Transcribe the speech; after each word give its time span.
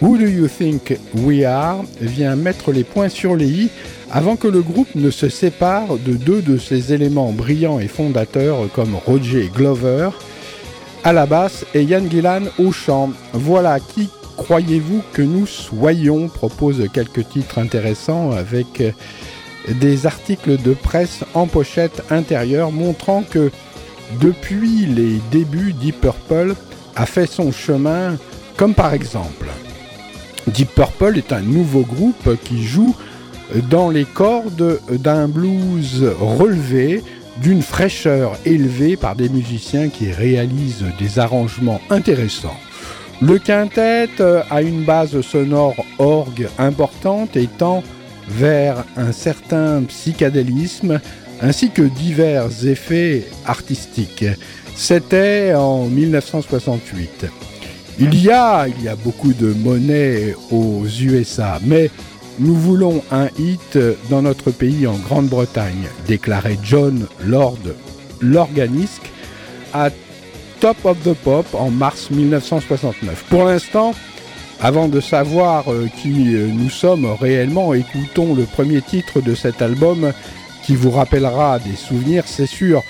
Who 0.00 0.16
Do 0.16 0.26
You 0.26 0.48
Think 0.48 0.98
We 1.14 1.44
Are 1.44 1.84
vient 2.00 2.36
mettre 2.36 2.72
les 2.72 2.84
points 2.84 3.10
sur 3.10 3.36
les 3.36 3.48
i 3.48 3.70
avant 4.10 4.36
que 4.36 4.48
le 4.48 4.62
groupe 4.62 4.94
ne 4.94 5.10
se 5.10 5.28
sépare 5.28 5.98
de 5.98 6.14
deux 6.14 6.42
de 6.42 6.56
ses 6.56 6.92
éléments 6.92 7.32
brillants 7.32 7.80
et 7.80 7.88
fondateurs 7.88 8.68
comme 8.74 8.94
Roger 8.94 9.50
Glover 9.54 10.10
à 11.04 11.12
la 11.12 11.26
basse 11.26 11.66
et 11.74 11.82
Ian 11.82 12.08
Gillan 12.10 12.42
au 12.58 12.72
chant. 12.72 13.10
Voilà 13.32 13.78
qui 13.78 14.08
croyez-vous 14.36 15.02
que 15.12 15.22
nous 15.22 15.46
soyons 15.46 16.28
propose 16.28 16.88
quelques 16.92 17.28
titres 17.28 17.58
intéressants 17.58 18.32
avec 18.32 18.82
des 19.68 20.06
articles 20.06 20.56
de 20.56 20.72
presse 20.72 21.24
en 21.34 21.46
pochette 21.46 22.02
intérieure 22.10 22.72
montrant 22.72 23.22
que 23.22 23.50
depuis 24.20 24.86
les 24.86 25.20
débuts, 25.30 25.72
Deep 25.72 26.00
Purple 26.00 26.54
a 26.96 27.06
fait 27.06 27.26
son 27.26 27.52
chemin, 27.52 28.16
comme 28.56 28.74
par 28.74 28.94
exemple. 28.94 29.46
Deep 30.46 30.74
Purple 30.74 31.18
est 31.18 31.32
un 31.32 31.42
nouveau 31.42 31.82
groupe 31.82 32.36
qui 32.44 32.64
joue 32.64 32.94
dans 33.68 33.90
les 33.90 34.04
cordes 34.04 34.80
d'un 34.90 35.28
blues 35.28 36.04
relevé, 36.20 37.02
d'une 37.42 37.62
fraîcheur 37.62 38.36
élevée 38.44 38.96
par 38.96 39.16
des 39.16 39.28
musiciens 39.28 39.88
qui 39.88 40.10
réalisent 40.10 40.84
des 40.98 41.18
arrangements 41.18 41.80
intéressants. 41.90 42.58
Le 43.22 43.38
quintet 43.38 44.08
a 44.50 44.62
une 44.62 44.84
base 44.84 45.20
sonore 45.20 45.76
orgue 45.98 46.48
importante 46.58 47.36
et 47.36 47.46
tend 47.46 47.82
vers 48.28 48.84
un 48.96 49.12
certain 49.12 49.82
psychédélisme 49.82 51.00
ainsi 51.42 51.70
que 51.70 51.82
divers 51.82 52.66
effets 52.66 53.26
artistiques. 53.46 54.24
C'était 54.74 55.52
en 55.54 55.86
1968. 55.86 57.26
Il 57.98 58.22
y 58.22 58.30
a, 58.30 58.66
il 58.66 58.82
y 58.82 58.88
a 58.88 58.96
beaucoup 58.96 59.32
de 59.32 59.52
monnaie 59.52 60.34
aux 60.50 60.84
USA, 60.86 61.60
mais 61.62 61.90
nous 62.38 62.54
voulons 62.54 63.02
un 63.10 63.28
hit 63.38 63.78
dans 64.08 64.22
notre 64.22 64.50
pays 64.50 64.86
en 64.86 64.96
Grande-Bretagne, 64.96 65.88
déclarait 66.06 66.58
John 66.62 67.06
Lord, 67.22 67.58
l'organisque, 68.20 69.10
à 69.74 69.90
Top 70.60 70.78
of 70.84 70.98
the 71.02 71.14
Pop 71.14 71.46
en 71.54 71.70
mars 71.70 72.10
1969. 72.10 73.24
Pour 73.28 73.44
l'instant, 73.44 73.94
avant 74.60 74.88
de 74.88 75.00
savoir 75.00 75.72
euh, 75.72 75.88
qui 76.02 76.34
euh, 76.34 76.46
nous 76.46 76.68
sommes 76.68 77.06
réellement, 77.06 77.72
écoutons 77.72 78.34
le 78.34 78.44
premier 78.44 78.82
titre 78.82 79.20
de 79.20 79.34
cet 79.34 79.62
album 79.62 80.12
qui 80.64 80.76
vous 80.76 80.90
rappellera 80.90 81.58
des 81.58 81.76
souvenirs, 81.76 82.24
c'est 82.26 82.46
sûr. 82.46 82.82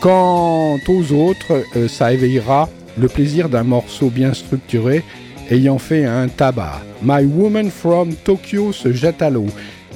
Quant 0.00 0.78
aux 0.86 1.12
autres, 1.12 1.64
euh, 1.76 1.88
ça 1.88 2.12
éveillera 2.12 2.68
le 2.96 3.08
plaisir 3.08 3.48
d'un 3.48 3.64
morceau 3.64 4.10
bien 4.10 4.34
structuré 4.34 5.04
ayant 5.50 5.78
fait 5.78 6.04
un 6.04 6.28
tabac. 6.28 6.82
My 7.02 7.24
Woman 7.24 7.70
from 7.70 8.14
Tokyo 8.14 8.72
se 8.72 8.92
jette 8.92 9.22
à 9.22 9.30
l'eau. 9.30 9.46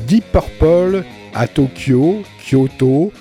Deep 0.07 0.25
Purple 0.33 1.05
à 1.35 1.47
Tokyo, 1.47 2.23
Kyoto. 2.45 3.13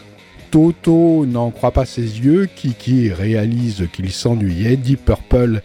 Toto 0.50 1.26
n'en 1.26 1.52
croit 1.52 1.72
pas 1.72 1.86
ses 1.86 2.02
yeux. 2.02 2.48
Kiki 2.56 3.12
réalise 3.12 3.88
qu'il 3.94 4.12
s'ennuyait. 4.12 4.78
Deep 4.78 5.06
Purple 5.06 5.62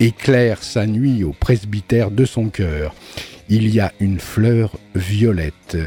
éclaire 0.00 0.62
sa 0.62 0.86
nuit 0.86 1.24
au 1.24 1.32
presbytère 1.32 2.10
de 2.10 2.24
son 2.24 2.48
cœur. 2.48 2.94
Il 3.48 3.72
y 3.72 3.80
a 3.80 3.92
une 4.00 4.18
fleur 4.18 4.72
violette. 4.94 5.78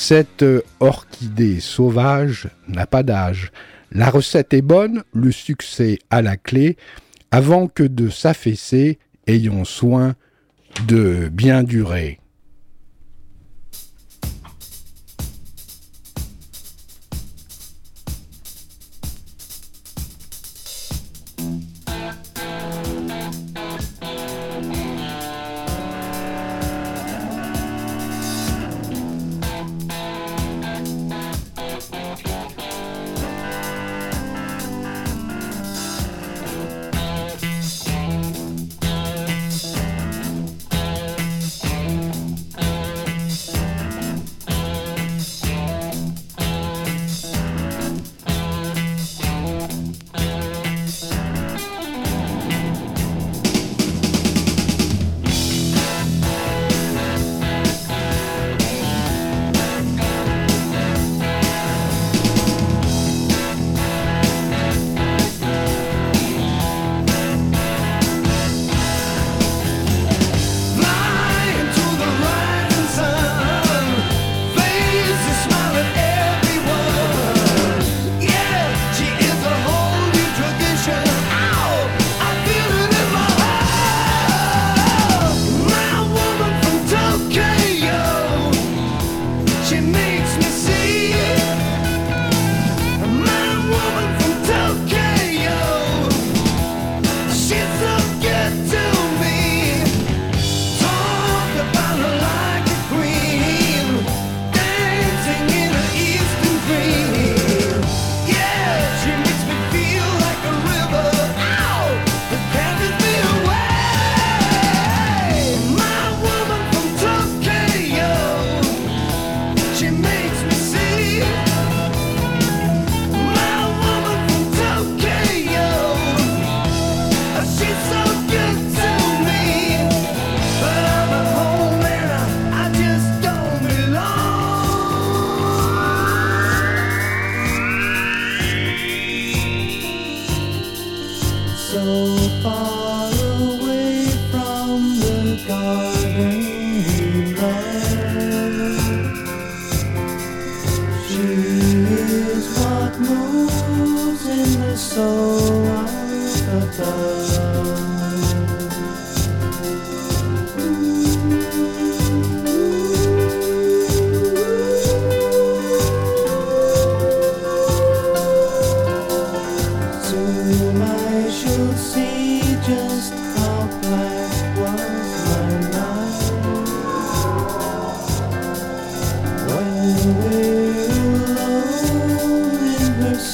Cette 0.00 0.44
orchidée 0.78 1.58
sauvage 1.58 2.46
n'a 2.68 2.86
pas 2.86 3.02
d'âge. 3.02 3.50
La 3.90 4.10
recette 4.10 4.54
est 4.54 4.62
bonne, 4.62 5.02
le 5.12 5.32
succès 5.32 5.98
à 6.08 6.22
la 6.22 6.36
clé. 6.36 6.76
Avant 7.32 7.66
que 7.66 7.82
de 7.82 8.08
s'affaisser, 8.08 9.00
ayons 9.26 9.64
soin 9.64 10.14
de 10.86 11.28
bien 11.32 11.64
durer. 11.64 12.20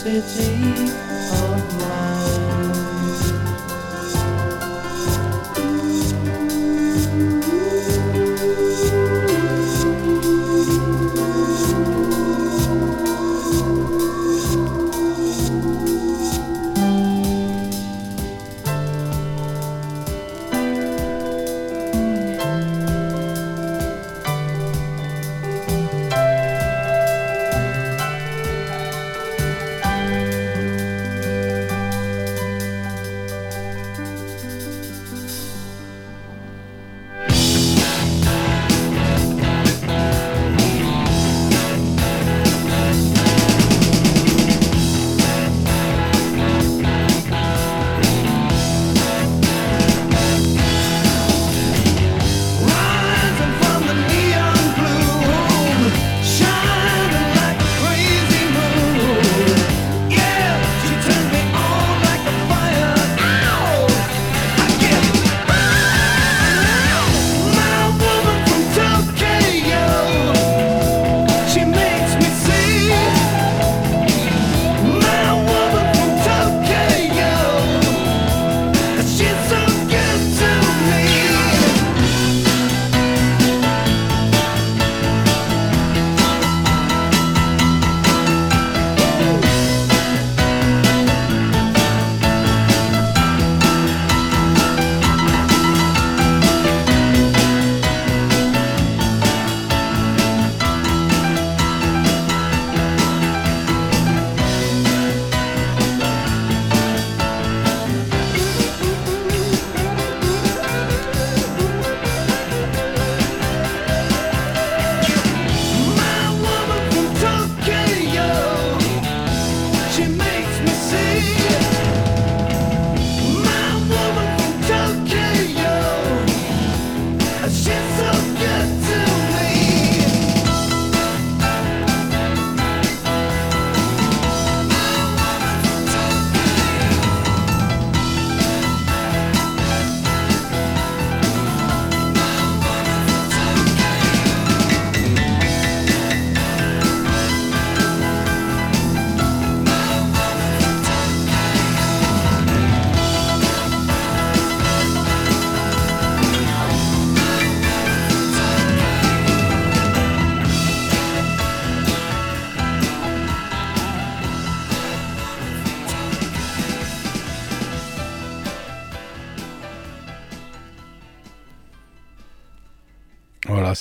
city. 0.04 1.03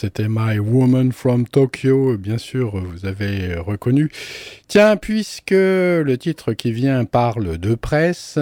C'était 0.04 0.28
My 0.28 0.60
Woman 0.60 1.14
from 1.14 1.48
Tokyo, 1.48 2.18
bien 2.18 2.38
sûr, 2.38 2.76
vous 2.76 3.06
avez 3.06 3.56
reconnu. 3.56 4.12
Tiens, 4.68 4.98
puisque 4.98 5.52
le 5.52 6.16
titre 6.18 6.52
qui 6.52 6.74
vient 6.74 7.06
parle 7.06 7.58
de 7.58 7.74
presse, 7.74 8.38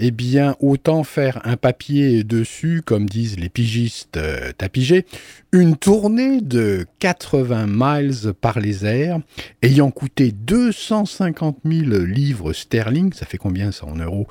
eh 0.00 0.10
bien, 0.10 0.56
autant 0.58 1.04
faire 1.04 1.40
un 1.44 1.56
papier 1.56 2.24
dessus, 2.24 2.82
comme 2.84 3.08
disent 3.08 3.38
les 3.38 3.48
pigistes 3.48 4.16
euh, 4.16 4.50
tapigés, 4.58 5.06
une 5.52 5.76
tournée 5.76 6.40
de 6.40 6.84
80 6.98 7.66
miles 7.68 8.32
par 8.40 8.58
les 8.58 8.84
airs, 8.84 9.20
ayant 9.62 9.92
coûté 9.92 10.32
250 10.32 11.58
000 11.64 11.90
livres 12.04 12.52
sterling, 12.52 13.12
ça 13.12 13.24
fait 13.24 13.38
combien 13.38 13.70
ça 13.70 13.86
en 13.86 13.94
euros? 13.94 14.26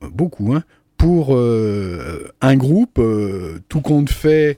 Beaucoup, 0.00 0.54
hein 0.54 0.64
Pour 0.96 1.36
euh, 1.36 2.32
un 2.40 2.56
groupe, 2.56 2.98
euh, 2.98 3.58
tout 3.68 3.82
compte 3.82 4.08
fait, 4.08 4.56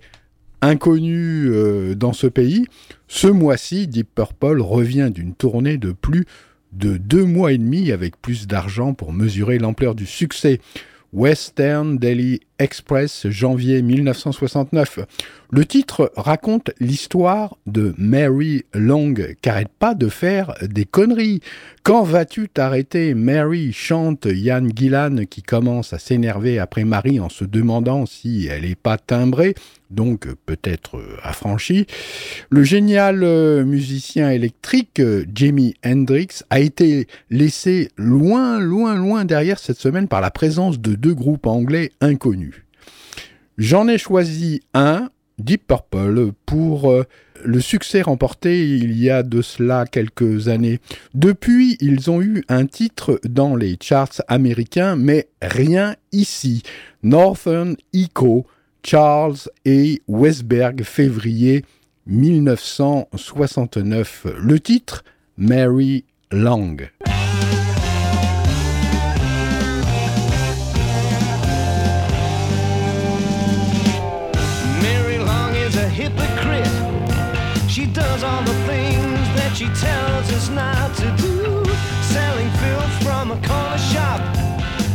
inconnu 0.63 1.49
euh, 1.49 1.95
dans 1.95 2.13
ce 2.13 2.27
pays, 2.27 2.67
ce 3.09 3.27
mois-ci, 3.27 3.89
Deep 3.89 4.09
Purple 4.15 4.61
revient 4.61 5.11
d'une 5.13 5.35
tournée 5.35 5.77
de 5.77 5.93
plus 5.93 6.25
de 6.73 6.97
deux 6.97 7.25
mois 7.25 7.53
et 7.53 7.59
demi 7.59 7.93
avec 7.93 8.17
plus 8.21 8.47
d'argent 8.47 8.95
pour 8.95 9.13
mesurer 9.13 9.59
l'ampleur 9.59 9.95
du 9.95 10.07
succès. 10.07 10.61
Western 11.13 11.99
Daily 11.99 12.41
Express, 12.63 13.27
janvier 13.29 13.83
1969. 13.83 15.01
Le 15.51 15.65
titre 15.67 16.13
raconte 16.17 16.71
l'histoire 16.79 17.57
de 17.67 17.93
Mary 17.99 18.65
Long, 18.73 19.15
qui 19.15 19.49
n'arrête 19.49 19.69
pas 19.81 19.95
de 19.95 20.09
faire 20.09 20.55
des 20.63 20.85
conneries. 20.85 21.41
Quand 21.83 22.05
vas-tu 22.05 22.49
t'arrêter, 22.49 23.15
Mary 23.15 23.73
chante 23.73 24.27
Yann 24.31 24.71
Gillan, 24.75 25.25
qui 25.29 25.43
commence 25.43 25.93
à 25.93 25.99
s'énerver 25.99 26.61
après 26.61 26.85
Marie 26.85 27.19
en 27.19 27.29
se 27.29 27.45
demandant 27.45 28.07
si 28.07 28.47
elle 28.47 28.63
n'est 28.63 28.77
pas 28.77 28.97
timbrée, 28.97 29.57
donc 29.91 30.29
peut-être 30.47 31.03
affranchie. 31.23 31.87
Le 32.49 32.63
génial 32.63 33.25
euh, 33.25 33.65
musicien 33.65 34.31
électrique 34.31 35.01
euh, 35.01 35.25
Jimi 35.35 35.75
Hendrix 35.85 36.45
a 36.49 36.61
été 36.61 37.09
laissé 37.29 37.91
loin, 37.97 38.61
loin, 38.61 38.95
loin 38.95 39.25
derrière 39.25 39.59
cette 39.59 39.79
semaine 39.79 40.07
par 40.07 40.21
la 40.21 40.31
présence 40.31 40.81
de 40.81 40.95
deux 40.95 41.15
groupes 41.15 41.47
anglais 41.47 41.91
inconnus. 42.01 42.52
J'en 43.59 43.89
ai 43.89 43.99
choisi 43.99 44.61
un, 44.75 45.11
Deep 45.39 45.67
Purple, 45.67 46.33
pour 46.47 46.91
euh, 46.91 47.05
le 47.45 47.61
succès 47.61 48.01
remporté 48.03 48.69
il 48.69 48.99
y 48.99 49.11
a 49.11 49.23
de 49.23 49.43
cela 49.43 49.85
quelques 49.87 50.49
années. 50.49 50.81
Depuis, 51.15 51.77
ils 51.81 52.11
ont 52.11 52.21
eu 52.23 52.43
un 52.49 52.67
titre 52.67 53.21
dans 53.25 53.55
les 53.57 53.77
charts 53.81 54.23
américains, 54.29 54.97
mais 54.97 55.29
rien 55.41 55.97
ici. 56.13 56.63
Northern 57.03 57.77
Echo, 57.93 58.47
Charles 58.85 59.49
et 59.65 60.03
Westberg, 60.09 60.83
février 60.83 61.65
1969. 62.07 64.27
Le 64.41 64.61
titre, 64.61 65.05
Mary 65.37 66.05
Long. 66.31 66.77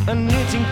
a 0.07 0.15
knitting 0.15 0.63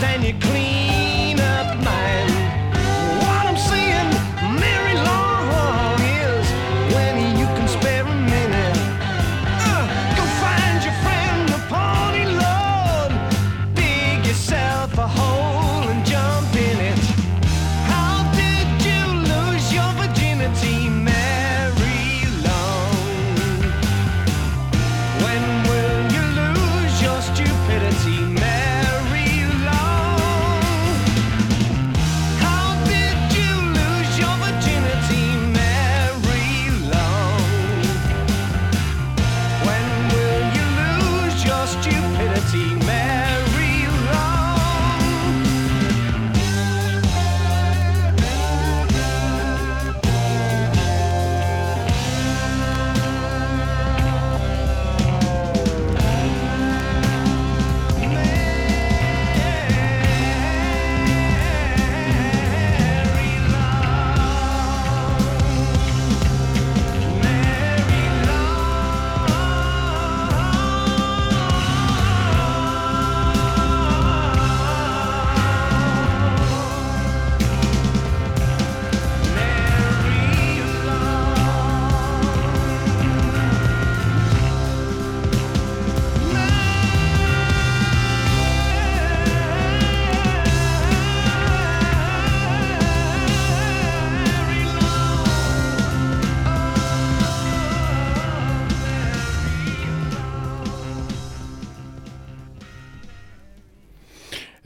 then 0.00 0.22
you 0.22 0.34
clean. 0.40 0.89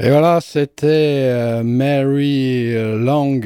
Et 0.00 0.10
voilà, 0.10 0.40
c'était 0.40 1.28
euh, 1.30 1.62
Mary 1.62 2.74
Long. 2.98 3.40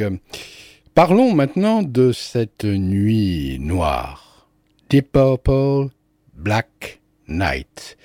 Parlons 0.95 1.35
maintenant 1.35 1.83
de 1.83 2.11
cette 2.13 2.65
nuit 2.65 3.59
noire. 3.61 4.49
Deep 4.89 5.13
Purple, 5.13 5.91
Black 6.35 7.01
Night. 7.29 7.99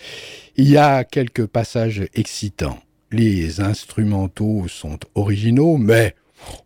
Il 0.57 0.69
y 0.69 0.77
a 0.77 1.05
quelques 1.05 1.45
passages 1.45 2.03
excitants. 2.13 2.79
Les 3.11 3.61
instrumentaux 3.61 4.67
sont 4.67 4.99
originaux, 5.15 5.77
mais 5.77 6.13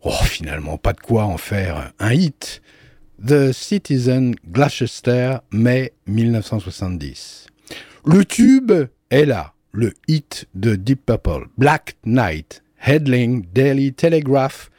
oh, 0.02 0.10
finalement 0.24 0.78
pas 0.78 0.94
de 0.94 1.00
quoi 1.00 1.24
en 1.26 1.38
faire 1.38 1.92
un 2.00 2.12
hit. 2.12 2.60
The 3.24 3.52
Citizen 3.52 4.34
Gloucester, 4.46 5.36
mai 5.52 5.92
1970. 6.06 7.46
Le 8.04 8.24
tube 8.24 8.72
est 9.10 9.24
là 9.24 9.54
le 9.78 9.92
hit 10.08 10.48
de 10.54 10.74
Deep 10.74 11.06
Purple, 11.06 11.46
Black 11.56 11.96
Knight, 12.04 12.64
Headling 12.78 13.46
Daily 13.54 13.92
Telegraph, 13.92 14.70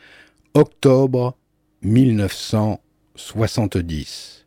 octobre 0.54 1.38
1970. 1.82 4.46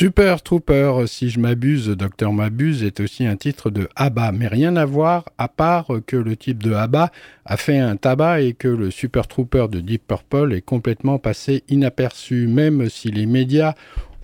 Super 0.00 0.40
Trooper, 0.40 1.02
si 1.06 1.28
je 1.28 1.38
m'abuse, 1.38 1.88
Docteur 1.88 2.32
m'abuse, 2.32 2.84
est 2.84 3.00
aussi 3.00 3.26
un 3.26 3.36
titre 3.36 3.68
de 3.68 3.86
ABBA, 3.96 4.32
mais 4.32 4.46
rien 4.46 4.76
à 4.76 4.86
voir 4.86 5.26
à 5.36 5.46
part 5.46 5.88
que 6.06 6.16
le 6.16 6.38
type 6.38 6.62
de 6.62 6.72
ABBA 6.72 7.12
a 7.44 7.56
fait 7.58 7.76
un 7.76 7.96
tabac 7.96 8.40
et 8.40 8.54
que 8.54 8.68
le 8.68 8.90
Super 8.90 9.28
Trooper 9.28 9.66
de 9.70 9.80
Deep 9.80 10.06
Purple 10.06 10.54
est 10.54 10.62
complètement 10.62 11.18
passé 11.18 11.64
inaperçu, 11.68 12.46
même 12.46 12.88
si 12.88 13.10
les 13.10 13.26
médias 13.26 13.74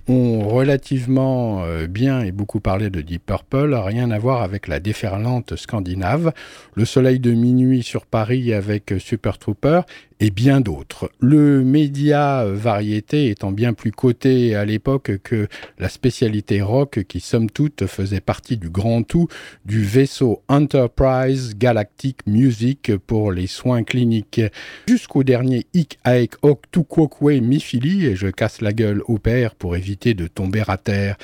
ont 0.08 0.48
relativement 0.48 1.64
euh, 1.64 1.86
bien 1.86 2.20
et 2.20 2.32
beaucoup 2.32 2.60
parlé 2.60 2.88
de 2.88 3.02
Deep 3.02 3.26
Purple, 3.26 3.74
rien 3.74 4.10
à 4.12 4.18
voir 4.18 4.40
avec 4.40 4.68
la 4.68 4.80
déferlante 4.80 5.56
scandinave, 5.56 6.32
Le 6.74 6.86
Soleil 6.86 7.20
de 7.20 7.32
minuit 7.32 7.82
sur 7.82 8.06
Paris 8.06 8.54
avec 8.54 8.94
Super 8.98 9.36
Trooper 9.36 9.82
et 10.20 10.30
bien 10.30 10.60
d'autres. 10.60 11.10
Le 11.20 11.62
média 11.62 12.44
variété 12.46 13.30
étant 13.30 13.52
bien 13.52 13.72
plus 13.72 13.92
coté 13.92 14.54
à 14.54 14.64
l'époque 14.64 15.18
que 15.22 15.48
la 15.78 15.88
spécialité 15.88 16.62
rock 16.62 17.04
qui 17.06 17.20
somme 17.20 17.50
toute 17.50 17.86
faisait 17.86 18.20
partie 18.20 18.56
du 18.56 18.70
grand 18.70 19.02
tout 19.02 19.28
du 19.64 19.82
vaisseau 19.82 20.42
Enterprise 20.48 21.56
Galactic 21.56 22.26
Music 22.26 22.96
pour 23.06 23.32
les 23.32 23.46
soins 23.46 23.84
cliniques. 23.84 24.40
Jusqu'au 24.88 25.22
dernier 25.22 25.66
Hic 25.74 25.98
Aek 26.04 26.34
Ok 26.42 26.62
Tukwokwe 26.70 27.40
Mifili 27.40 28.06
et 28.06 28.16
je 28.16 28.28
casse 28.28 28.60
la 28.60 28.72
gueule 28.72 29.02
au 29.06 29.18
père 29.18 29.54
pour 29.54 29.76
éviter 29.76 30.14
de 30.14 30.26
tomber 30.26 30.62
à 30.66 30.76
terre. 30.76 31.16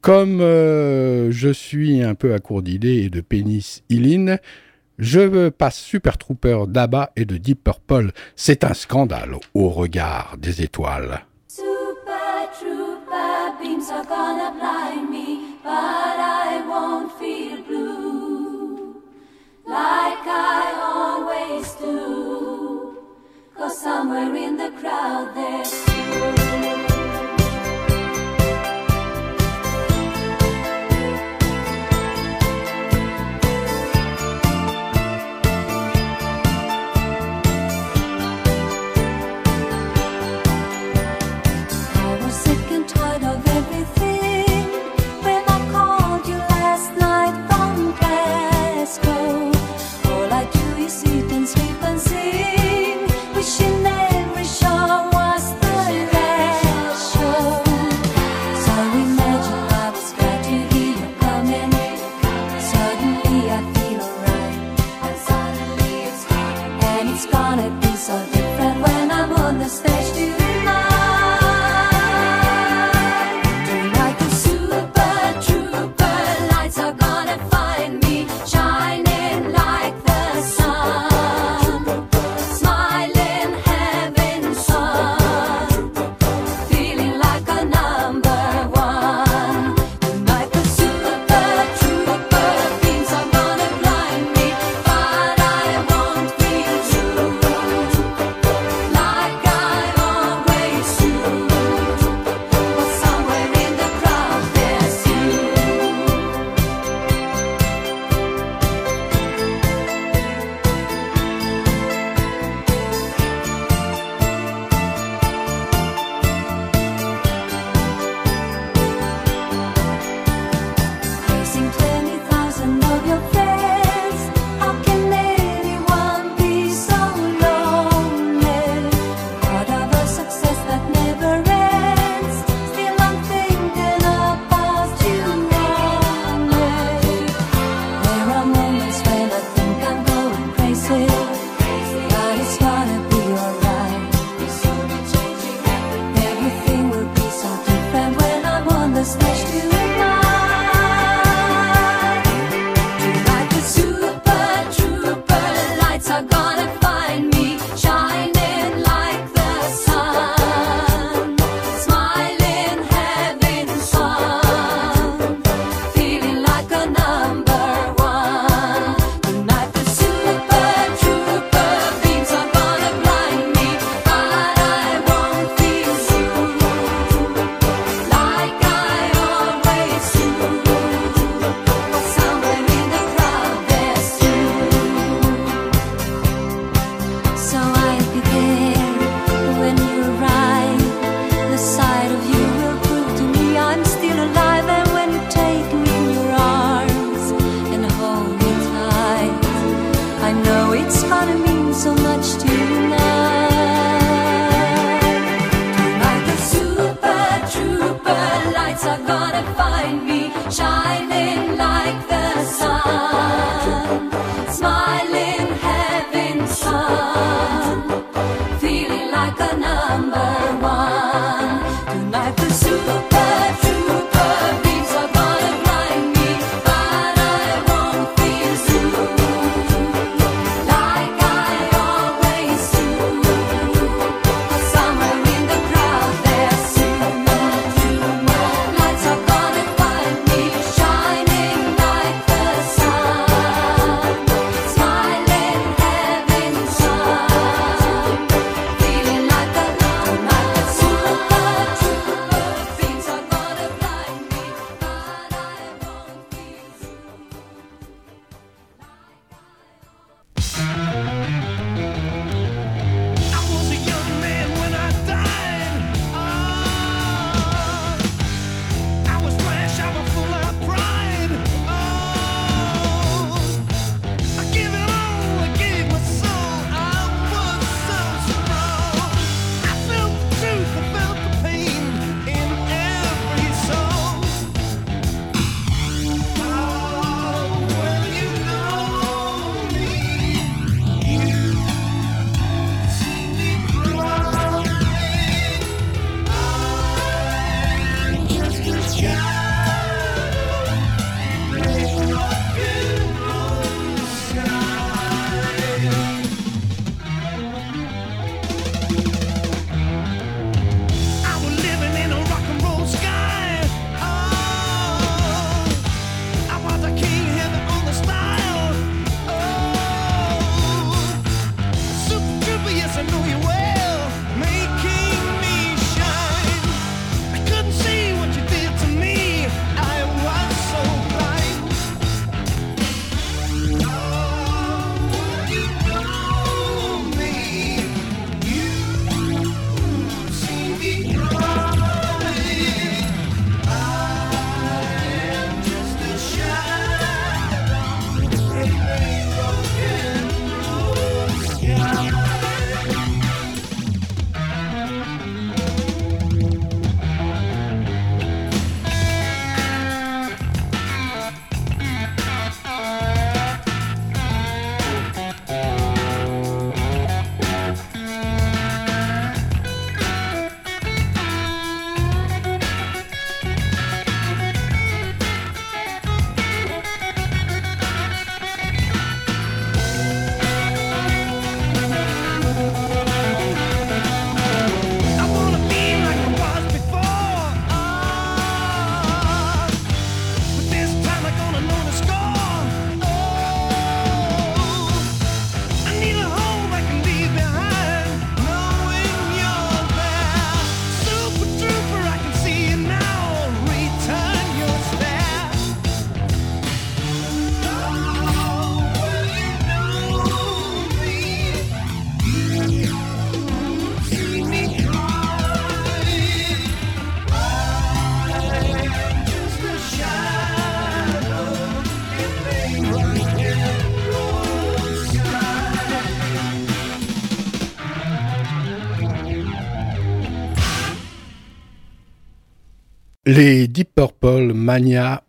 Comme 0.00 0.40
euh, 0.40 1.30
je 1.30 1.50
suis 1.50 2.02
un 2.02 2.14
peu 2.14 2.32
à 2.32 2.38
court 2.38 2.62
d'idées 2.62 3.02
et 3.02 3.10
de 3.10 3.20
pénis 3.20 3.82
Iline, 3.90 4.38
je 5.00 5.48
passe 5.48 5.78
Super 5.78 6.18
Trooper 6.18 6.64
d'Abba 6.68 7.10
et 7.16 7.24
de 7.24 7.36
Deep 7.36 7.64
Purple. 7.64 8.12
C'est 8.36 8.64
un 8.64 8.74
scandale 8.74 9.36
au 9.54 9.70
regard 9.70 10.36
des 10.38 10.62
étoiles. 10.62 11.24
Super 11.48 12.50
Trooper 12.58 13.58
beams 13.60 13.90
are 13.90 14.04
gonna 14.04 14.52
blind 14.52 15.10
me, 15.10 15.56
but 15.64 15.70
I 15.70 16.62
won't 16.68 17.10
feel 17.18 17.62
blue 17.66 19.02
like 19.66 20.26
I 20.26 20.72
always 20.94 21.74
do. 21.80 22.96
Cause 23.56 23.80
somewhere 23.80 24.34
in 24.36 24.56
the 24.56 24.70
crowd 24.80 25.34
there's 25.34 25.89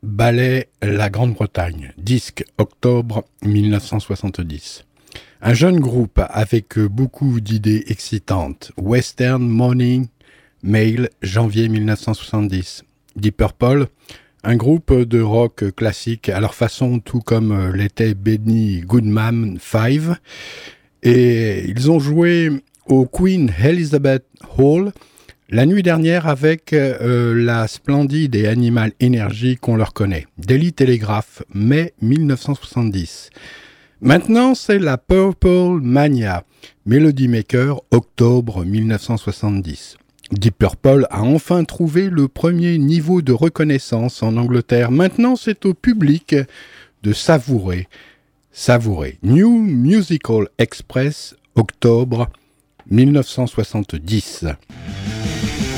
Balaient 0.04 0.70
la 0.84 1.10
Grande-Bretagne. 1.10 1.94
Disque 1.98 2.46
octobre 2.60 3.26
1970. 3.44 4.86
Un 5.42 5.54
jeune 5.56 5.80
groupe 5.80 6.22
avec 6.30 6.78
beaucoup 6.78 7.40
d'idées 7.40 7.86
excitantes. 7.88 8.72
Western 8.78 9.42
Morning 9.42 10.10
Mail, 10.62 11.10
janvier 11.24 11.70
1970. 11.70 12.84
Deep 13.16 13.38
Purple, 13.38 13.88
un 14.44 14.56
groupe 14.56 14.94
de 14.94 15.20
rock 15.20 15.72
classique 15.76 16.30
à 16.30 16.40
leur 16.40 16.54
façon, 16.54 17.00
tout 17.00 17.22
comme 17.22 17.74
l'était 17.74 18.14
Benny 18.14 18.82
Goodman 18.82 19.58
5. 19.60 20.18
Et 21.02 21.66
ils 21.68 21.90
ont 21.90 22.00
joué 22.00 22.52
au 22.86 23.08
Queen 23.08 23.52
Elizabeth 23.60 24.26
Hall 24.60 24.92
la 25.52 25.66
nuit 25.66 25.84
dernière 25.84 26.28
avec 26.28 26.72
euh, 26.72 27.34
la 27.36 27.68
splendide 27.68 28.36
et 28.36 28.48
animale 28.48 28.94
énergie 29.02 29.58
qu'on 29.58 29.76
leur 29.76 29.94
connaît. 29.94 30.26
Daily 30.38 30.72
Telegraph, 30.72 31.44
mai 31.54 31.94
1970. 32.02 33.30
Maintenant, 34.00 34.56
c'est 34.56 34.80
la 34.80 34.98
Purple 34.98 35.82
Mania, 35.82 36.46
Melody 36.86 37.28
Maker, 37.28 37.82
octobre 37.92 38.64
1970. 38.64 39.98
Deep 40.32 40.58
Purple 40.58 41.06
a 41.10 41.22
enfin 41.22 41.66
trouvé 41.66 42.10
le 42.10 42.30
premier 42.30 42.78
niveau 42.78 43.22
de 43.22 43.34
reconnaissance 43.34 44.24
en 44.24 44.38
Angleterre. 44.38 44.90
Maintenant, 44.90 45.36
c'est 45.36 45.66
au 45.66 45.74
public 45.74 46.34
de 47.04 47.12
savourer. 47.12 47.90
Savourer. 48.54 49.18
New 49.22 49.58
Musical 49.60 50.48
Express, 50.58 51.36
octobre 51.56 52.30
1970. 52.90 54.46
Black 55.42 55.71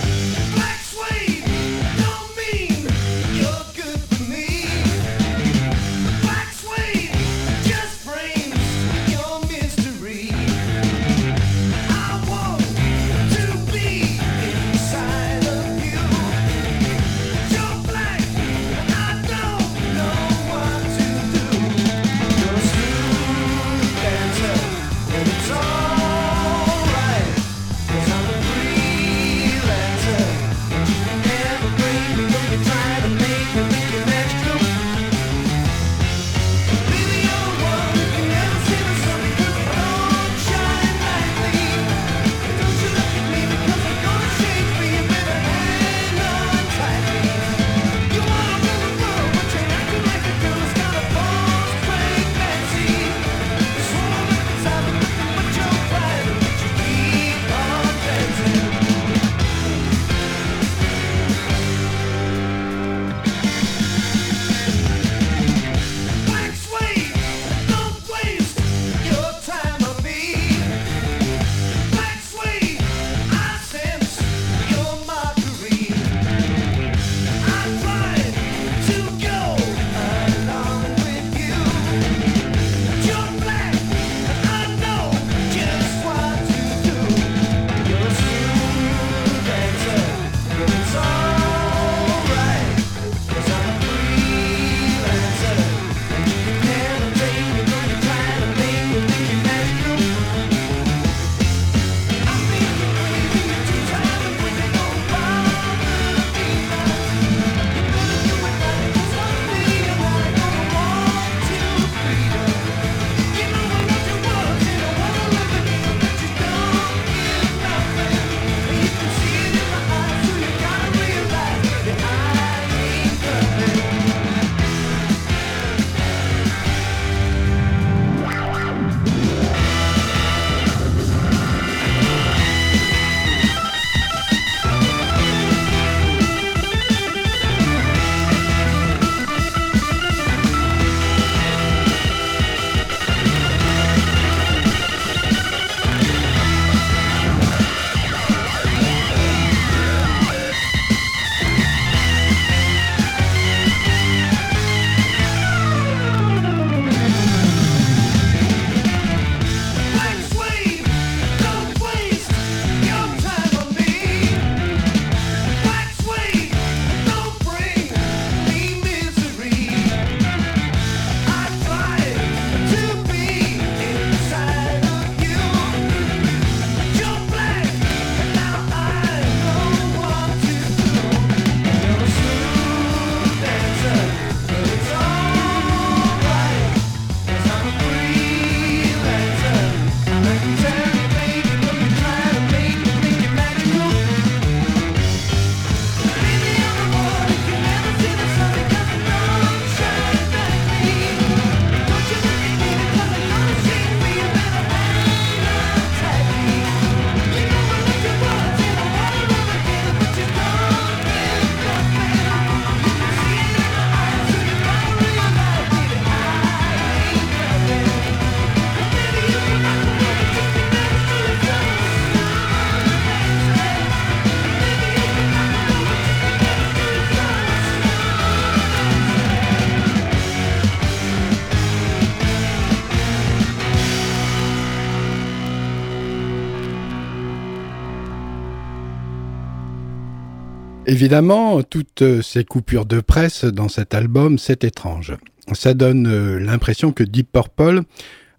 Évidemment, 240.94 241.64
toutes 241.64 242.22
ces 242.22 242.44
coupures 242.44 242.86
de 242.86 243.02
presse 243.02 243.46
dans 243.46 243.68
cet 243.68 243.96
album, 243.96 244.38
c'est 244.38 244.64
étrange. 244.64 245.14
Ça 245.54 245.74
donne 245.74 246.06
euh, 246.06 246.40
l'impression 246.40 246.92
que 246.92 247.04
Deep 247.04 247.32
Purple 247.32 247.82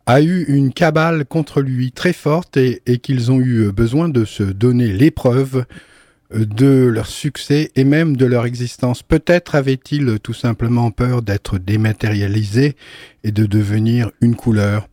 a 0.06 0.22
eu 0.22 0.44
une 0.44 0.72
cabale 0.72 1.24
contre 1.24 1.60
lui 1.62 1.90
très 1.90 2.12
forte 2.12 2.56
et, 2.56 2.80
qu'ils 3.02 3.32
ont 3.32 3.40
eu 3.40 3.72
besoin 3.72 4.08
de 4.08 4.24
se 4.24 4.44
donner 4.44 4.92
l'épreuve 4.92 5.64
euh, 6.32 6.44
de 6.44 6.86
leur 6.86 7.08
succès 7.08 7.72
et 7.74 7.82
même 7.82 8.16
de 8.16 8.24
leur 8.24 8.46
existence. 8.46 9.02
Peut-être 9.02 9.56
avait-il 9.56 10.20
tout 10.22 10.32
simplement 10.32 10.92
peur 10.92 11.22
d'être 11.22 11.58
dématérialisé 11.58 12.76
et 13.24 13.32
de 13.32 13.46
devenir 13.46 14.12
une 14.20 14.36
couleur. 14.36 14.86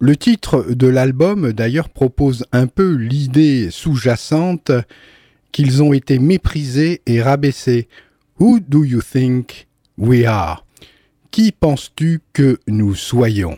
Le 0.00 0.16
titre 0.16 0.66
de 0.70 0.88
l'album 0.88 1.52
d'ailleurs 1.52 1.88
propose 1.88 2.46
un 2.50 2.66
peu 2.66 2.94
l'idée 2.94 3.68
sous-jacente 3.70 4.72
qu'ils 5.56 5.82
ont 5.82 5.94
été 5.94 6.18
méprisés 6.18 7.00
et 7.06 7.22
rabaissés. 7.22 7.88
Who 8.38 8.60
do 8.60 8.84
you 8.84 9.00
think 9.00 9.66
we 9.96 10.26
are? 10.26 10.66
Qui 11.30 11.50
penses-tu 11.50 12.20
que 12.34 12.58
nous 12.68 12.94
soyons? 12.94 13.56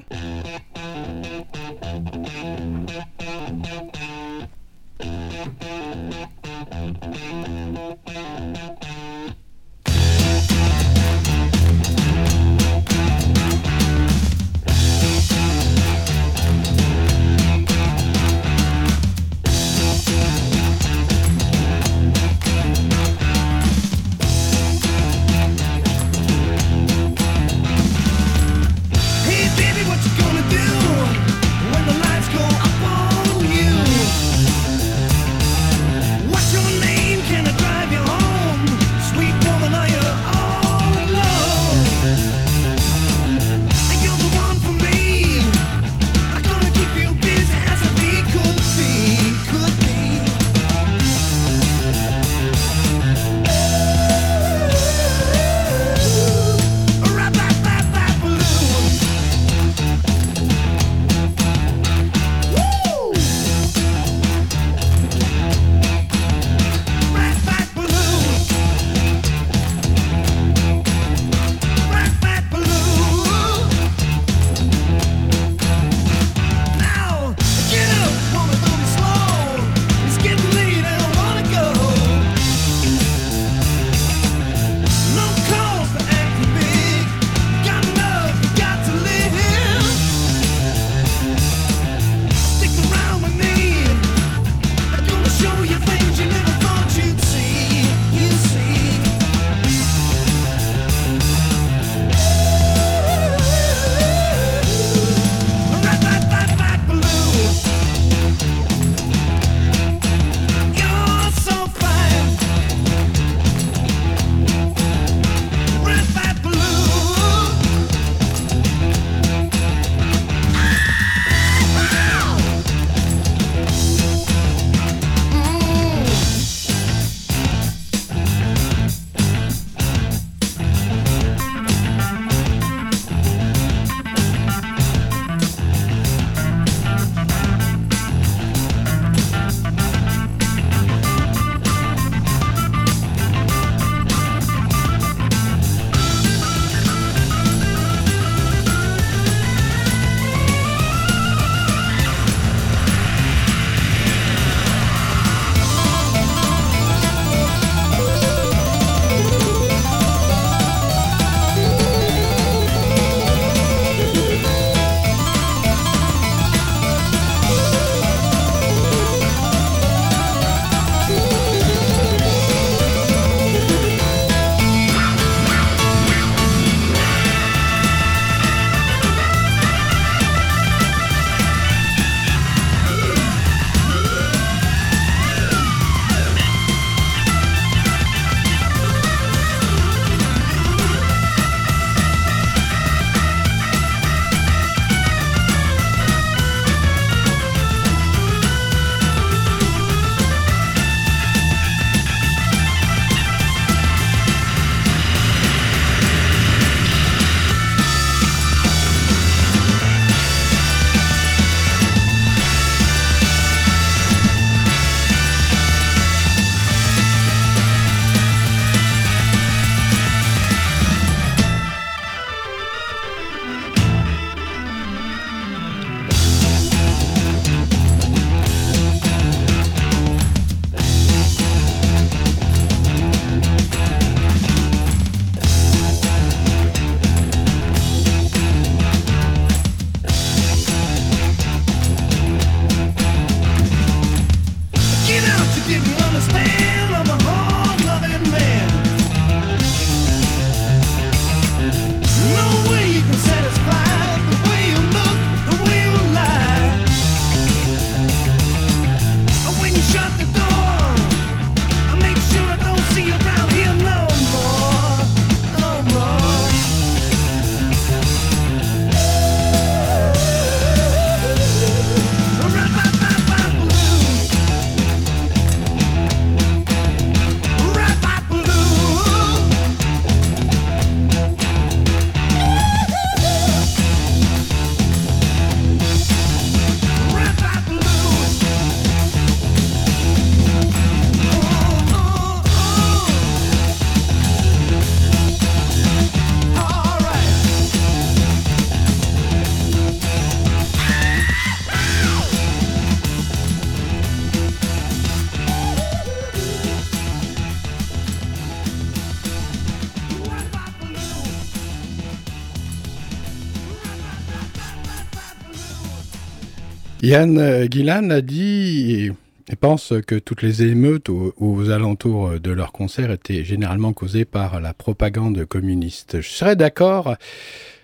Yann 317.03 317.39
euh, 317.39 317.67
Gillan 317.71 318.11
a 318.11 318.21
dit 318.21 319.13
et 319.51 319.57
pense 319.57 319.95
que 320.07 320.17
toutes 320.17 320.43
les 320.43 320.63
émeutes 320.65 321.09
aux, 321.09 321.71
alentours 321.71 322.41
de 322.41 322.51
leur 322.51 322.73
concert 322.73 323.11
étaient 323.11 323.45
généralement 323.45 323.93
causées 323.93 324.25
par 324.25 324.61
la 324.61 324.75
propagande 324.75 325.45
communiste. 325.45 326.21
Je 326.21 326.29
serais 326.29 326.57
d'accord 326.57 327.17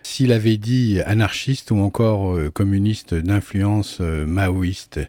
s'il 0.02 0.32
avait 0.32 0.56
dit 0.56 1.00
anarchiste 1.06 1.70
ou 1.70 1.78
encore 1.78 2.34
euh, 2.34 2.50
communiste 2.50 3.14
d'influence 3.14 3.98
euh, 4.00 4.26
maoïste. 4.26 5.00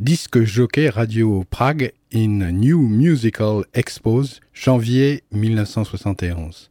Disque 0.00 0.42
jockey 0.42 0.90
Radio 0.90 1.44
Prague 1.48 1.92
in 2.12 2.50
New 2.50 2.82
Musical 2.82 3.62
Expose, 3.72 4.40
janvier 4.52 5.22
1971. 5.32 6.70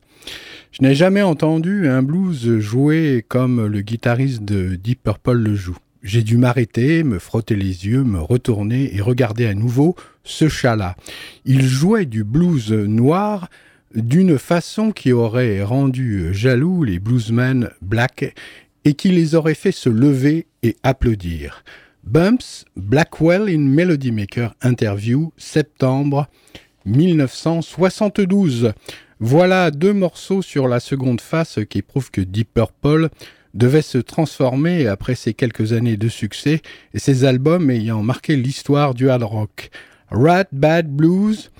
Je 0.71 0.84
n'ai 0.84 0.93
jamais 0.93 1.21
entendu 1.21 1.88
un 1.88 2.03
blues 2.03 2.59
joué 2.59 3.26
comme 3.28 3.65
le 3.65 3.82
guitariste 3.82 4.43
de 4.43 4.76
Deep 4.76 5.03
Purple 5.03 5.38
le 5.38 5.55
joue. 5.55 5.78
J'ai 6.05 6.21
dû 6.21 6.37
m'arrêter, 6.37 7.03
me 7.03 7.17
frotter 7.17 7.55
les 7.55 7.87
yeux, 7.87 8.03
me 8.03 8.19
retourner 8.19 8.95
et 8.95 9.01
regarder 9.01 9.47
à 9.47 9.55
nouveau 9.55 9.95
ce 10.23 10.47
chat-là. 10.47 10.95
Il 11.45 11.63
jouait 11.63 12.05
du 12.05 12.23
blues 12.23 12.71
noir 12.71 13.49
d'une 13.95 14.37
façon 14.37 14.91
qui 14.91 15.13
aurait 15.13 15.63
rendu 15.63 16.31
jaloux 16.31 16.83
les 16.83 16.99
bluesmen 16.99 17.71
black 17.81 18.35
et 18.83 18.93
qui 18.93 19.09
les 19.09 19.33
aurait 19.33 19.55
fait 19.55 19.71
se 19.71 19.89
lever 19.89 20.45
et 20.61 20.75
applaudir. 20.83 21.63
Bumps, 22.03 22.65
Blackwell 22.75 23.49
in 23.49 23.61
Melody 23.61 24.11
Maker 24.11 24.53
Interview, 24.61 25.33
septembre 25.37 26.27
1972. 26.85 28.73
Voilà 29.19 29.71
deux 29.71 29.93
morceaux 29.93 30.43
sur 30.43 30.67
la 30.67 30.79
seconde 30.79 31.19
face 31.19 31.57
qui 31.67 31.81
prouvent 31.81 32.11
que 32.11 32.21
Deep 32.21 32.53
Purple 32.53 33.09
devait 33.55 33.81
se 33.81 33.97
transformer 33.97 34.87
après 34.87 35.15
ces 35.15 35.33
quelques 35.33 35.73
années 35.73 35.97
de 35.97 36.09
succès 36.09 36.61
et 36.93 36.99
ses 36.99 37.23
albums 37.23 37.71
ayant 37.71 38.03
marqué 38.03 38.35
l'histoire 38.35 38.93
du 38.93 39.09
hard 39.09 39.23
rock. 39.23 39.69
Rat 40.11 40.45
Bad 40.51 40.87
Blues, 40.87 41.51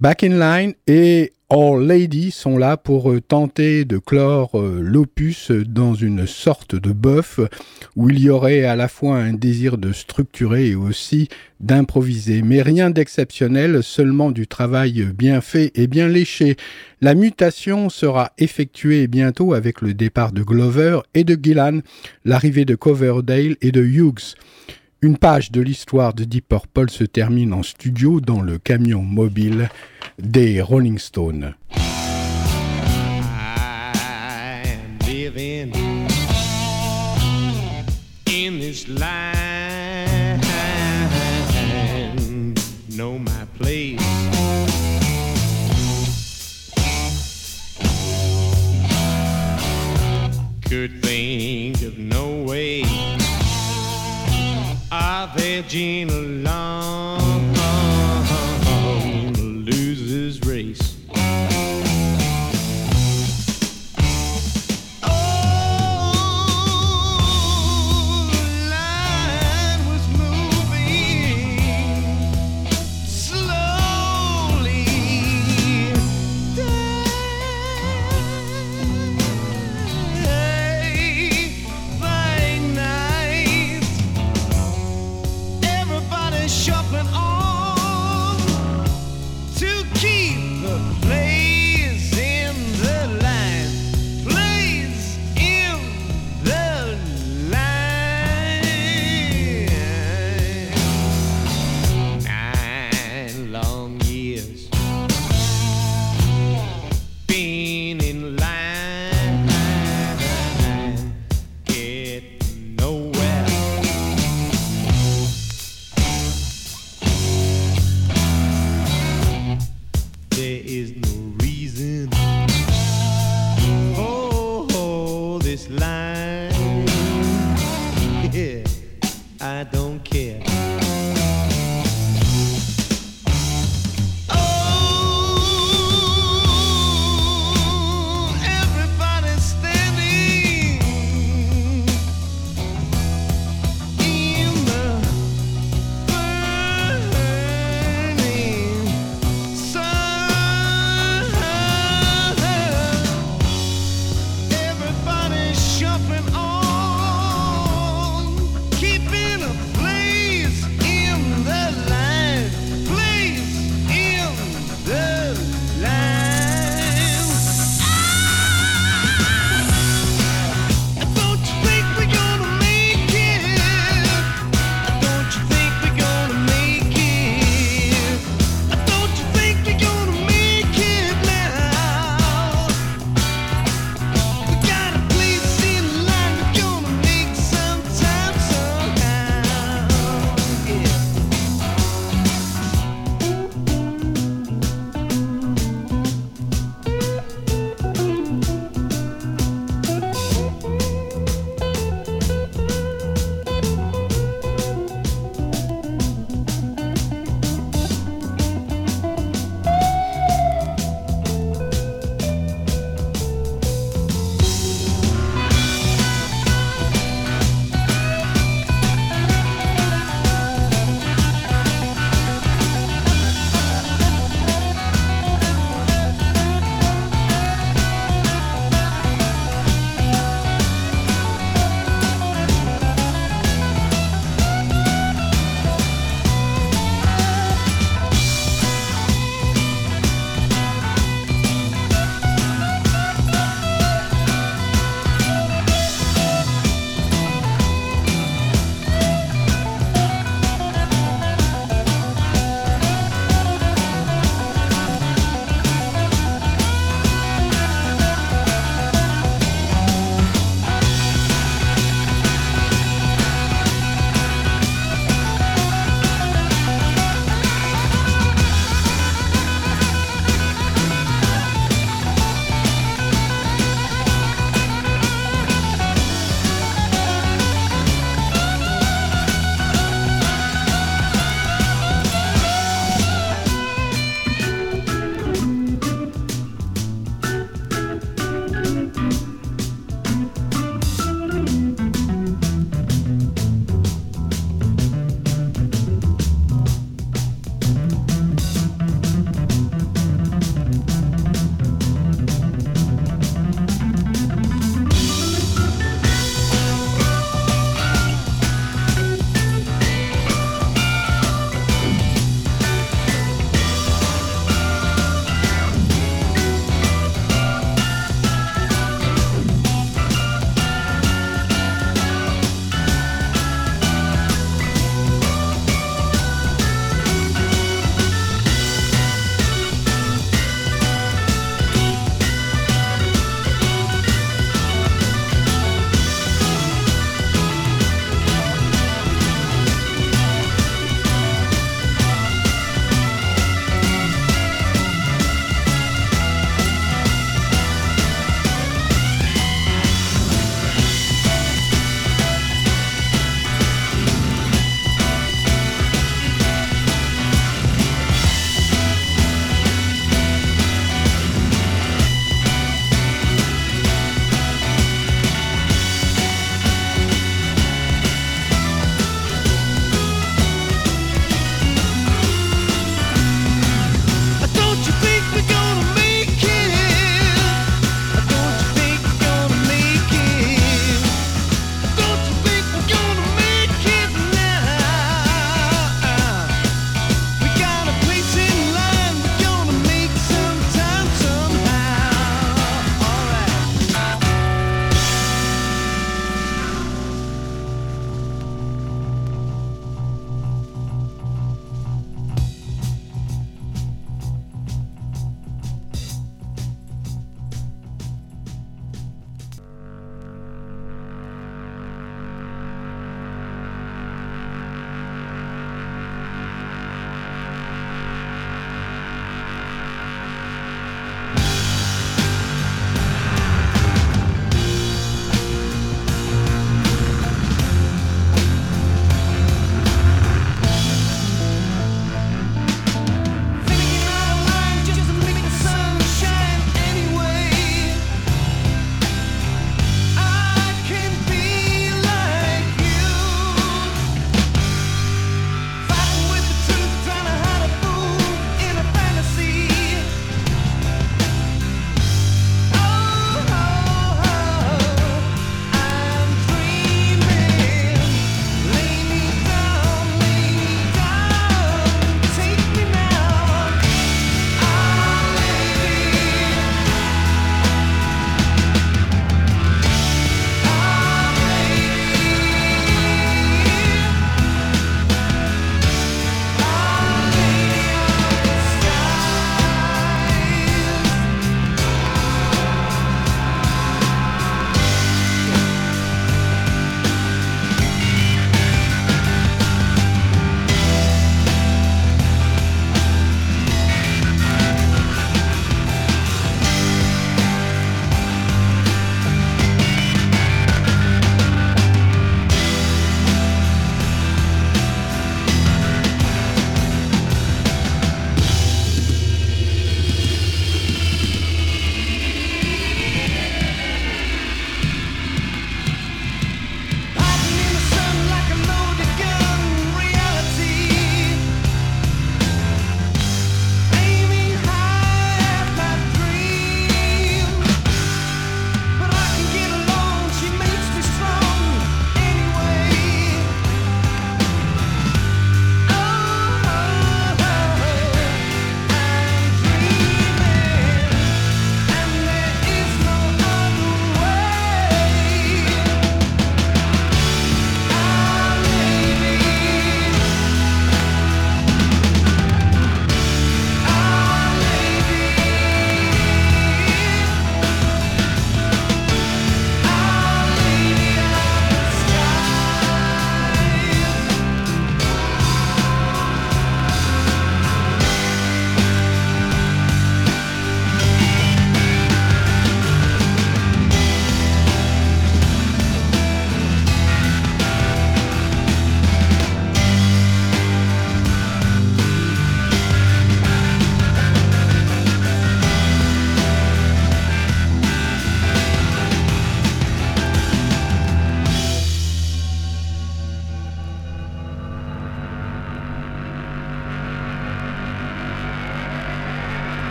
Back 0.00 0.24
in 0.24 0.38
Line 0.38 0.74
et 0.86 1.32
All 1.52 1.84
Lady 1.84 2.30
sont 2.30 2.56
là 2.58 2.76
pour 2.76 3.10
euh, 3.10 3.20
tenter 3.20 3.84
de 3.84 3.98
clore 3.98 4.50
euh, 4.54 4.78
l'opus 4.80 5.50
dans 5.50 5.94
une 5.94 6.24
sorte 6.24 6.76
de 6.76 6.92
bœuf 6.92 7.40
où 7.96 8.08
il 8.08 8.20
y 8.20 8.30
aurait 8.30 8.62
à 8.62 8.76
la 8.76 8.86
fois 8.86 9.16
un 9.16 9.32
désir 9.32 9.76
de 9.76 9.90
structurer 9.92 10.68
et 10.68 10.74
aussi 10.76 11.28
d'improviser. 11.58 12.42
Mais 12.42 12.62
rien 12.62 12.90
d'exceptionnel, 12.90 13.82
seulement 13.82 14.30
du 14.30 14.46
travail 14.46 15.08
bien 15.12 15.40
fait 15.40 15.72
et 15.74 15.88
bien 15.88 16.06
léché. 16.06 16.54
La 17.00 17.16
mutation 17.16 17.88
sera 17.88 18.30
effectuée 18.38 19.08
bientôt 19.08 19.52
avec 19.52 19.80
le 19.80 19.92
départ 19.92 20.30
de 20.30 20.44
Glover 20.44 21.00
et 21.14 21.24
de 21.24 21.36
Gillan, 21.42 21.80
l'arrivée 22.24 22.64
de 22.64 22.76
Coverdale 22.76 23.56
et 23.60 23.72
de 23.72 23.82
Hughes. 23.82 24.36
Une 25.02 25.18
page 25.18 25.50
de 25.50 25.60
l'histoire 25.60 26.14
de 26.14 26.22
Deep 26.22 26.46
Purple 26.48 26.90
se 26.90 27.02
termine 27.02 27.54
en 27.54 27.64
studio 27.64 28.20
dans 28.20 28.40
le 28.40 28.58
camion 28.58 29.02
mobile 29.02 29.68
des 30.22 30.60
Rolling 30.62 30.98
Stones. 30.98 31.54
In 38.26 38.58
this 38.58 38.88
line, 38.88 40.40
know 42.90 43.18
my 43.18 43.44
place. 43.58 43.99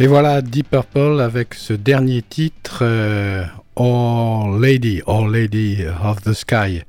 Et 0.00 0.06
voilà 0.06 0.42
Deep 0.42 0.70
Purple 0.70 1.20
avec 1.20 1.54
ce 1.54 1.72
dernier 1.72 2.22
titre, 2.22 2.80
euh, 2.82 3.44
Lady, 4.60 5.02
All 5.08 5.32
Lady 5.32 5.78
of 6.04 6.22
the 6.22 6.34
Sky. 6.34 6.82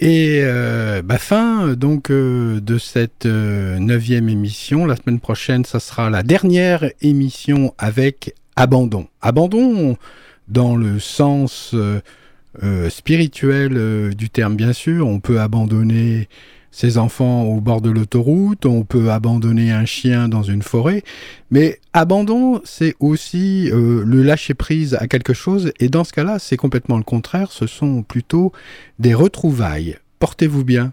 Et 0.00 0.40
euh, 0.42 1.00
bah, 1.02 1.18
fin 1.18 1.74
donc 1.74 2.10
euh, 2.10 2.60
de 2.60 2.76
cette 2.78 3.26
euh, 3.26 3.78
neuvième 3.78 4.28
émission. 4.28 4.84
La 4.84 4.96
semaine 4.96 5.20
prochaine, 5.20 5.64
ça 5.64 5.78
sera 5.78 6.10
la 6.10 6.24
dernière 6.24 6.90
émission 7.02 7.72
avec 7.78 8.34
Abandon. 8.56 9.06
Abandon 9.22 9.96
dans 10.48 10.74
le 10.74 10.98
sens 10.98 11.74
spirituel 12.90 14.14
du 14.14 14.28
terme, 14.28 14.56
bien 14.56 14.72
sûr. 14.72 15.06
On 15.06 15.20
peut 15.20 15.40
abandonner 15.40 16.28
ses 16.74 16.98
enfants 16.98 17.44
au 17.44 17.60
bord 17.60 17.80
de 17.80 17.88
l'autoroute, 17.88 18.66
on 18.66 18.82
peut 18.82 19.12
abandonner 19.12 19.70
un 19.70 19.84
chien 19.84 20.28
dans 20.28 20.42
une 20.42 20.62
forêt, 20.62 21.04
mais 21.52 21.78
abandon, 21.92 22.60
c'est 22.64 22.96
aussi 22.98 23.70
euh, 23.70 24.02
le 24.04 24.24
lâcher 24.24 24.54
prise 24.54 24.94
à 24.94 25.06
quelque 25.06 25.34
chose, 25.34 25.70
et 25.78 25.88
dans 25.88 26.02
ce 26.02 26.12
cas-là, 26.12 26.40
c'est 26.40 26.56
complètement 26.56 26.96
le 26.96 27.04
contraire, 27.04 27.52
ce 27.52 27.68
sont 27.68 28.02
plutôt 28.02 28.50
des 28.98 29.14
retrouvailles. 29.14 29.98
Portez-vous 30.18 30.64
bien. 30.64 30.92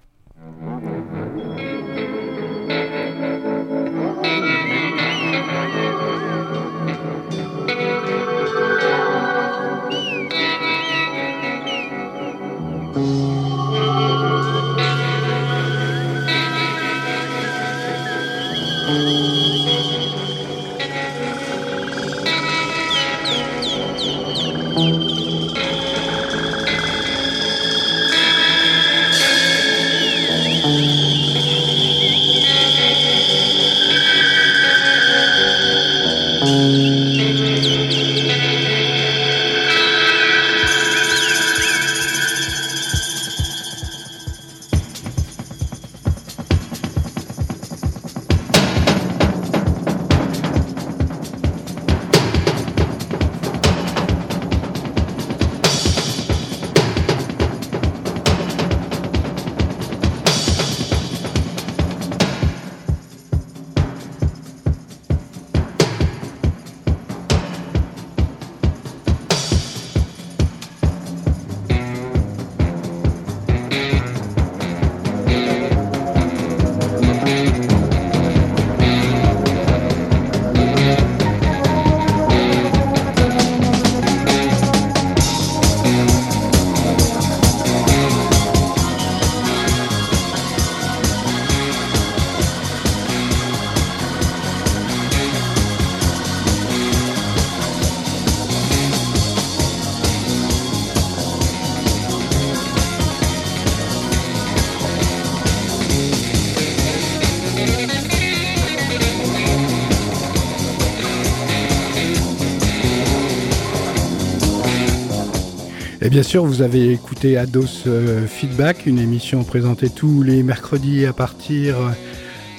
Bien 116.12 116.22
sûr, 116.24 116.46
vous 116.46 116.62
avez 116.62 116.92
écouté 116.92 117.38
Ados 117.38 117.84
euh, 117.88 118.28
Feedback, 118.28 118.86
une 118.86 119.00
émission 119.00 119.46
présentée 119.46 119.90
tous 119.90 120.24
les 120.24 120.44
mercredis 120.44 121.06
à 121.06 121.14
partir 121.14 121.78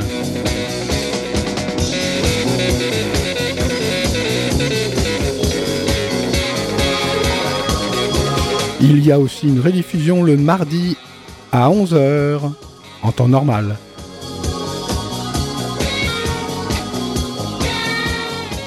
Il 8.81 9.05
y 9.05 9.13
a 9.13 9.21
aussi 9.21 9.47
une 9.47 9.61
rediffusion 9.61 10.23
le 10.23 10.39
mardi 10.39 10.97
à 11.55 11.69
11h 11.69 12.41
en 13.05 13.13
temps 13.13 13.29
normal. 13.29 13.77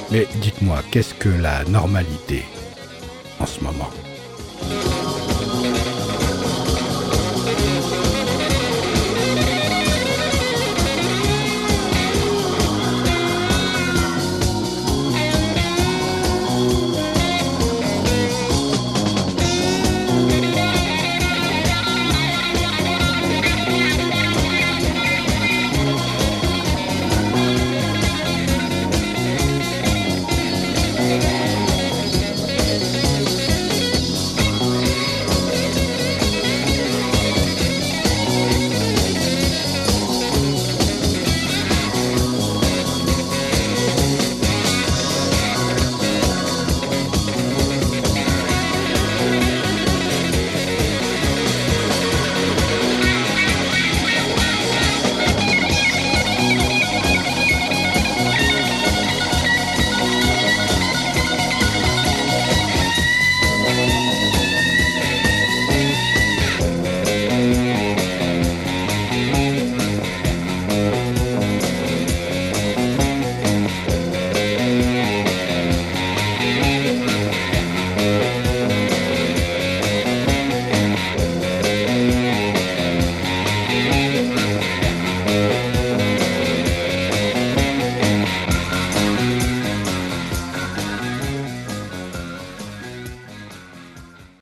Mais 0.10 0.26
dites-moi, 0.42 0.78
qu'est-ce 0.90 1.14
que 1.14 1.28
la 1.28 1.66
normalité 1.66 2.46
en 3.42 3.46
ce 3.46 3.62
moment? 3.62 3.90